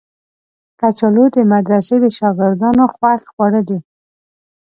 [0.79, 3.79] کچالو د مدرسې د شاګردانو خوښ خواړه دي